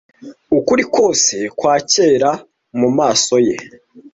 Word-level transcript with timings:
ukuri 0.57 0.83
kwose 0.93 1.35
kwakera 1.57 2.29
mumaso 2.79 3.35
ye 3.47 3.55